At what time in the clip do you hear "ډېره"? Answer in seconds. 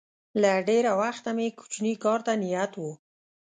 0.69-0.91